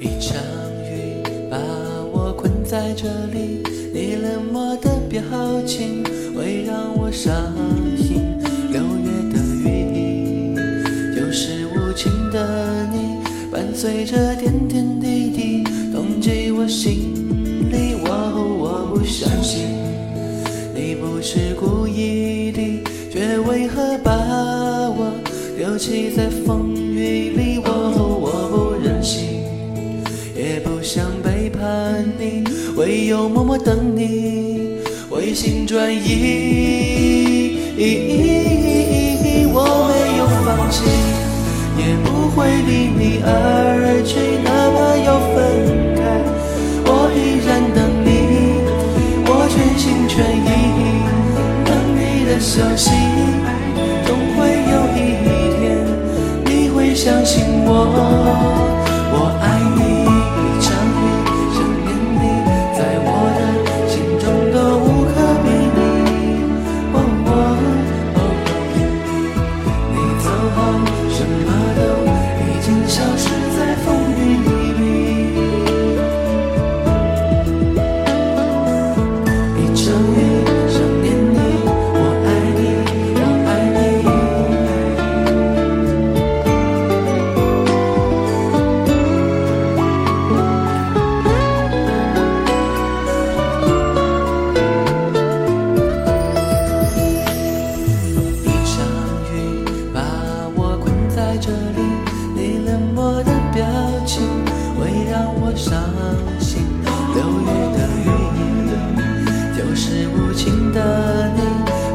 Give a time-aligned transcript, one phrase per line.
[0.00, 0.36] 一场
[0.82, 1.56] 雨把
[2.12, 3.62] 我困在这里，
[3.92, 5.22] 你冷漠的表
[5.64, 6.02] 情
[6.34, 7.32] 会让我伤
[7.96, 8.03] 心。
[11.94, 13.18] 情的你，
[13.50, 17.14] 伴随着点点滴滴，痛击我心
[17.70, 17.94] 里。
[18.04, 18.08] 我
[18.58, 19.62] 我不相信，
[20.74, 25.12] 你不是故意的，却为何把我
[25.56, 27.58] 丢弃在风雨里？
[27.64, 29.40] 哦我不忍心。
[30.36, 32.44] 也不想背叛你，
[32.76, 37.60] 唯有默默等你回心转意。
[39.56, 40.82] 我没有放弃，
[41.86, 45.36] 也不会离你而去，哪怕要分
[45.94, 46.00] 开，
[46.86, 48.08] 我依然等你，
[49.26, 50.48] 我全心全意
[51.62, 52.88] 等你的消息。
[54.06, 54.98] 总会有一
[55.60, 55.62] 天，
[56.46, 57.70] 你会相信我，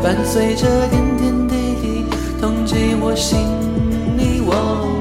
[0.09, 2.05] 伴随着点点滴滴，
[2.41, 3.37] 痛击我心
[4.17, 4.41] 里。
[4.43, 4.51] 我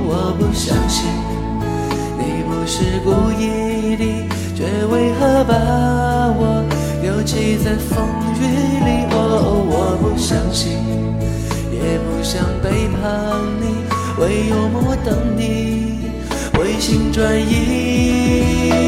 [0.07, 1.09] 我不相信，
[2.19, 5.55] 你不是故意的，却为何把
[6.37, 6.63] 我
[7.01, 8.07] 丢弃在风
[8.39, 8.45] 雨
[8.85, 9.09] 里？
[9.13, 10.77] 哦，我不相信，
[11.73, 13.81] 也不想背叛你，
[14.21, 16.11] 唯有默默等你
[16.53, 18.88] 回心转意。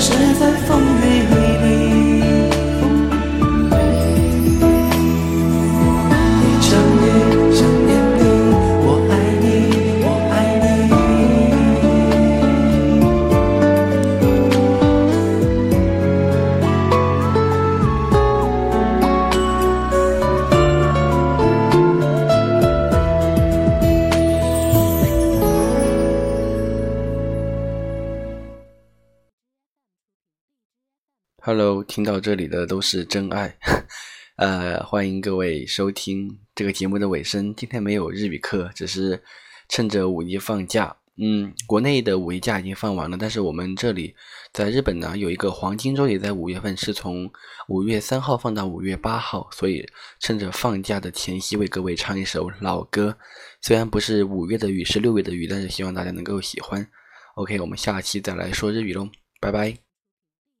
[0.00, 0.77] 谁在风
[31.40, 33.56] Hello，听到这里的都是真爱，
[34.36, 37.54] 呃，欢迎各位收听这个节目的尾声。
[37.54, 39.22] 今天没有日语课，只是
[39.68, 40.96] 趁着五一放假。
[41.16, 44.16] 嗯，国内的五一假已经放完了，但是我们这里
[44.52, 47.30] 在日本呢有一个黄金周，也在五月份，是从
[47.68, 49.88] 五月三号放到五月八号，所以
[50.18, 53.16] 趁着放假的前夕，为各位唱一首老歌。
[53.62, 56.86] 虽然不是五月的雨，是六月的雨，但是希望大家能够喜欢。
[57.36, 59.08] OK，我们下期再来说日语喽，
[59.40, 59.87] 拜拜。